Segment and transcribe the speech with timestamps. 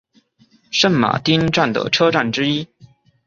[0.71, 2.67] 圣马丁站的车站之一。